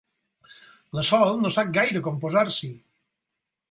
[0.99, 2.77] La Sol no sap gaire com posar-s'hi.